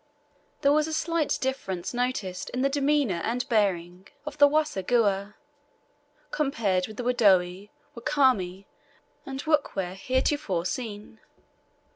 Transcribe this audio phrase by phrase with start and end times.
[0.61, 5.35] There was a slight difference noticed in the demeanour and bearing of the Waseguhha
[6.31, 8.65] compared with the Wadoe, Wakami,
[9.27, 11.19] and Wakwere heretofore seen.